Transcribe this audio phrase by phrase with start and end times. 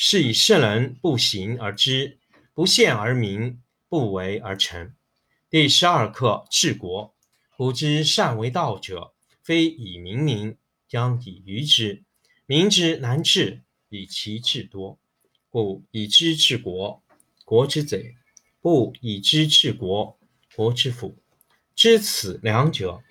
[0.00, 2.20] 是以圣人不行而知，
[2.54, 4.94] 不见而明，不为而成。
[5.50, 7.16] 第十二课治国。
[7.56, 10.56] 古之善为道者，非以明民，
[10.86, 12.04] 将以愚之。
[12.46, 15.00] 民之难治，以其智多。
[15.50, 17.02] 故以知治国，
[17.44, 18.14] 国之贼；
[18.60, 20.16] 不以知治国，
[20.54, 21.16] 国之福。
[21.74, 23.02] 知此两者，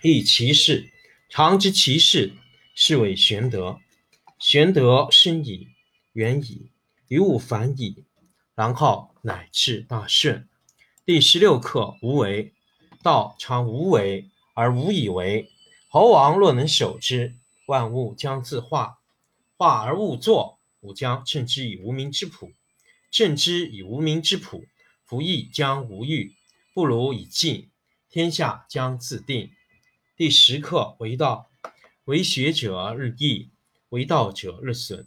[0.00, 0.92] 亦其事。
[1.28, 2.32] 常知其事，
[2.76, 3.80] 是谓玄德。
[4.38, 5.73] 玄德深矣。
[6.14, 6.70] 远矣，
[7.08, 8.04] 于物反矣，
[8.54, 10.48] 然后乃至大顺。
[11.04, 12.52] 第十六课无为。
[13.02, 15.50] 道常无为而无以为。
[15.90, 19.00] 猴王若能守之，万物将自化。
[19.58, 22.50] 化而勿作，吾将镇之以无名之朴。
[23.10, 24.64] 镇之以无名之朴，
[25.04, 26.34] 夫亦将无欲，
[26.72, 27.68] 不如以静，
[28.08, 29.50] 天下将自定。
[30.16, 31.50] 第十课为道，
[32.04, 33.50] 为学者日益，
[33.90, 35.06] 为道者日损。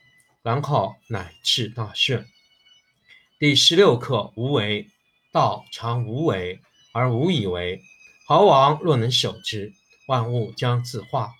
[0.41, 2.27] 然后乃至大顺。
[3.39, 4.87] 第十六课无为。
[5.33, 6.59] 道常无为
[6.91, 7.81] 而无以为。
[8.27, 9.71] 猴王若能守之，
[10.05, 11.31] 万物将自化。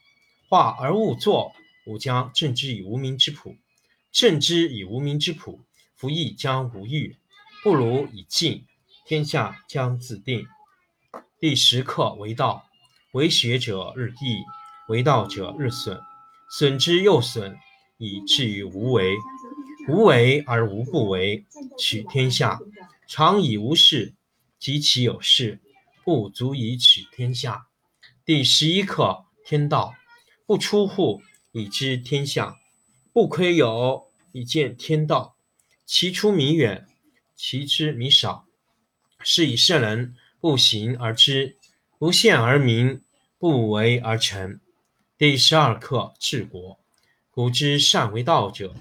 [0.48, 1.52] 化而勿作，
[1.86, 3.58] 吾将镇之以无名之朴。
[4.14, 5.60] 镇之以无名之朴，
[5.98, 7.18] 夫亦将无欲，
[7.64, 8.66] 不如以静，
[9.06, 10.48] 天下将自定。
[11.38, 12.70] 第十课为道，
[13.12, 14.46] 为学者日益，
[14.88, 16.00] 为道者日损，
[16.50, 17.60] 损之又损。
[18.02, 19.16] 以至于无为，
[19.88, 21.46] 无为而无不为，
[21.78, 22.60] 取天下
[23.08, 24.16] 常以无事，
[24.58, 25.60] 及其有事，
[26.04, 27.68] 不足以取天下。
[28.26, 29.94] 第十一课天道，
[30.48, 32.58] 不出户以知天下，
[33.14, 35.36] 不窥有以见天道。
[35.86, 36.88] 其出弥远，
[37.36, 38.48] 其知弥少。
[39.20, 41.56] 是以圣人不行而知，
[42.00, 43.04] 不见而明，
[43.38, 44.60] 不为而成。
[45.20, 46.81] 第十二课治国。
[47.41, 48.75] 古之善为道者，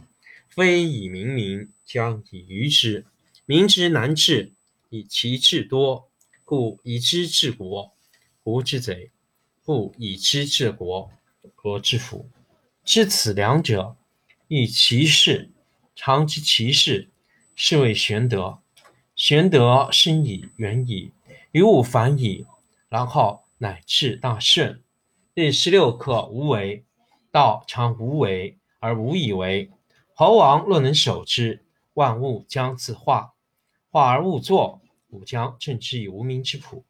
[0.51, 3.07] 非以明民，将以愚之。
[3.47, 4.53] 民之难治，
[4.91, 6.11] 以其智多。
[6.45, 7.91] 故以知治国，
[8.43, 9.13] 国之贼；
[9.65, 11.11] 不以知治国，
[11.55, 12.29] 国之福。
[12.85, 13.97] 知此两者，
[14.49, 15.51] 亦其事。
[15.97, 17.09] 常知其事，
[17.57, 18.59] 是谓玄德。
[19.17, 21.13] 玄德深矣，远矣，
[21.53, 22.45] 于物反矣，
[22.91, 24.83] 然后乃至大顺。
[25.35, 26.85] 第十六课无为。
[27.31, 29.71] 道常无为而无以为。
[30.15, 31.65] 猴王若能守之，
[31.95, 33.35] 万物将自化。
[33.89, 36.85] 化而勿作，吾将镇之以无名之朴。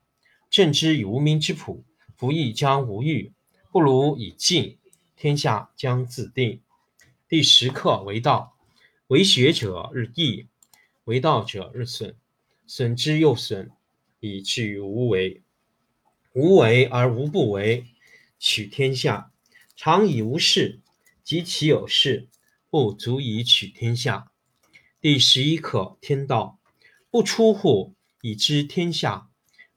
[0.50, 1.84] 镇之以无名之朴，
[2.16, 3.32] 夫亦将无欲，
[3.70, 4.78] 不如以静，
[5.16, 6.60] 天下将自定。
[7.28, 8.56] 第十课为道，
[9.06, 10.46] 为学者日益，
[11.04, 12.16] 为道者日损，
[12.66, 13.70] 损之又损，
[14.18, 15.42] 以至于无为。
[16.32, 17.86] 无为而无不为，
[18.38, 19.29] 取天下。
[19.82, 20.82] 常以无事，
[21.24, 22.28] 及其有事，
[22.68, 24.30] 不足以取天下。
[25.00, 26.60] 第十一课天道，
[27.08, 29.30] 不出户以知天下，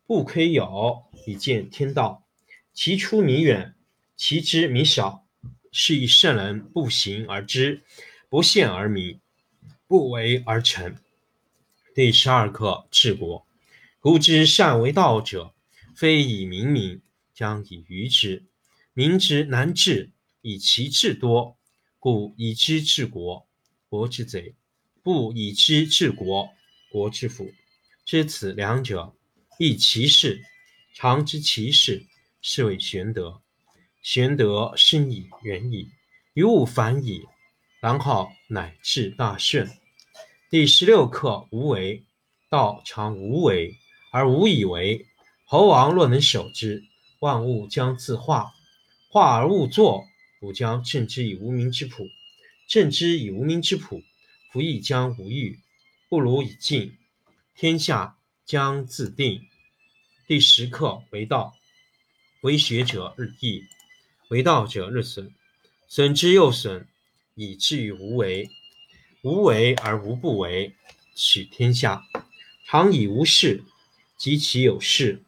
[0.06, 2.28] 不窥有以见天道。
[2.74, 3.76] 其出弥远，
[4.18, 5.26] 其知弥少。
[5.72, 7.82] 是以圣人不行而知，
[8.28, 9.22] 不见而明，
[9.88, 10.98] 不为而成。
[11.96, 13.48] 第十二课治国。
[14.02, 15.54] 古之善为道者，
[15.96, 17.02] 非以明民，
[17.34, 18.44] 将以愚之。
[18.96, 20.12] 民之难治，
[20.42, 21.58] 以其智多。
[21.98, 23.48] 故以知治国，
[23.90, 24.54] 国之贼；
[25.02, 26.50] 不以知治国，
[26.92, 27.50] 国之福。
[28.06, 29.16] 知此两者，
[29.58, 30.44] 亦其事。
[30.94, 32.06] 常知其事，
[32.42, 33.42] 是谓玄德。
[34.04, 35.90] 玄德深矣，远矣，
[36.34, 37.26] 于物反矣，
[37.80, 39.68] 然后乃至大顺。
[40.52, 42.04] 第十六课：无为。
[42.50, 43.76] 道常无为
[44.12, 45.08] 而无以为。
[45.46, 46.84] 猴王若能守之，
[47.20, 48.54] 万物将自化。
[49.14, 50.08] 化而勿作，
[50.42, 52.10] 吾将镇之以无名之朴。
[52.68, 54.02] 镇之以无名之朴，
[54.52, 55.60] 夫亦将无欲，
[56.10, 56.98] 不如以静。
[57.54, 59.44] 天下将自定。
[60.26, 61.54] 第十课：为道。
[62.42, 63.62] 为学者日益，
[64.30, 65.32] 为道者日损，
[65.88, 66.88] 损之又损，
[67.36, 68.50] 以至于无为。
[69.22, 70.74] 无为而无不为，
[71.14, 72.04] 取天下。
[72.66, 73.64] 常以无事，
[74.18, 75.22] 及其有事，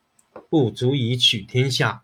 [0.50, 2.04] 不足以取天下。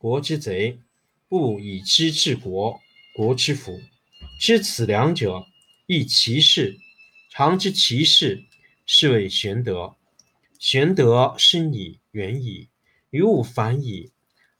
[0.00, 0.78] 国之贼；
[1.28, 2.80] 不以知治国，
[3.14, 3.78] 国之福。
[4.40, 5.44] 知此两者，
[5.86, 6.78] 亦其事。
[7.28, 8.42] 常知其事，
[8.86, 9.94] 是谓玄德。
[10.58, 12.70] 玄德深矣，远矣，
[13.10, 14.10] 于物反矣，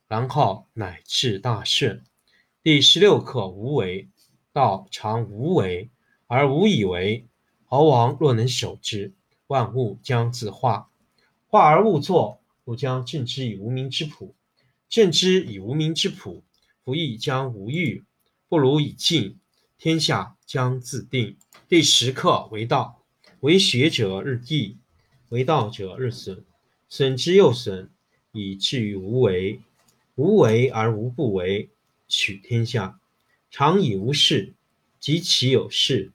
[0.07, 2.05] 然后乃至大顺。
[2.63, 4.11] 第十六课：无为。
[4.53, 5.89] 道常无为
[6.27, 7.27] 而无以为。
[7.65, 9.15] 猴王若能守之，
[9.47, 10.91] 万物将自化，
[11.47, 14.35] 化而勿作，吾将镇之以无名之朴。
[14.91, 16.43] 镇之以无名之朴，
[16.85, 18.03] 夫亦将无欲，
[18.49, 19.39] 不如以静。
[19.79, 21.37] 天下将自定。
[21.69, 23.01] 第十课：为道。
[23.39, 24.77] 为学者日益，
[25.29, 26.45] 为道者日损，
[26.89, 27.89] 损之又损，
[28.33, 29.61] 以至于无为。
[30.17, 31.71] 无为而无不为，
[32.09, 33.01] 取天下。
[33.49, 34.55] 常以无事，
[34.99, 36.11] 及其有事，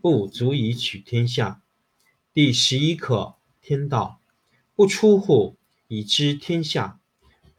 [0.00, 1.60] 不足以取天下。
[2.32, 4.20] 第十一课：天道
[4.76, 5.56] 不出户，
[5.88, 6.99] 以知天下；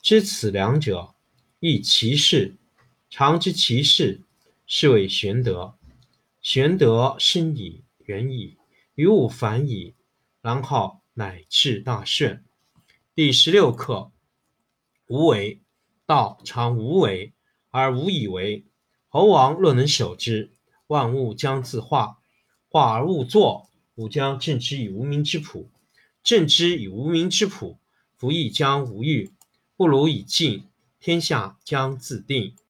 [0.00, 1.14] 知此两者，
[1.60, 2.56] 亦其事。
[3.10, 4.20] 常知其事，
[4.66, 5.74] 是谓玄德。
[6.40, 8.56] 玄德深矣，远矣，
[8.94, 9.94] 于物反矣，
[10.40, 12.44] 然后乃至大顺。
[13.14, 14.12] 第十六课：
[15.08, 15.60] 无为。
[16.06, 17.34] 道常无为
[17.70, 18.64] 而无以为。
[19.08, 20.52] 猴王若能守之，
[20.86, 22.18] 万物将自化。
[22.68, 23.68] 化而勿作。
[23.96, 25.68] 吾将镇之以无名之朴，
[26.22, 27.78] 镇之以无名之朴，
[28.16, 29.32] 夫亦将无欲，
[29.78, 30.64] 不如以静。
[30.98, 32.52] 天下将自定。